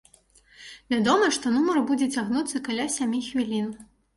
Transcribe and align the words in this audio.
Вядома, 0.93 1.27
што 1.37 1.53
нумар 1.57 1.77
будзе 1.91 2.09
цягнуцца 2.15 2.65
каля 2.69 2.89
сямі 2.99 3.25
хвілін. 3.31 3.73